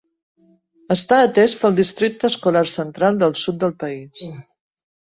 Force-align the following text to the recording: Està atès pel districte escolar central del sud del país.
Està 0.95 1.19
atès 1.25 1.53
pel 1.61 1.77
districte 1.81 2.31
escolar 2.35 2.65
central 2.75 3.23
del 3.23 3.39
sud 3.45 3.63
del 3.67 3.79
país. 3.87 4.29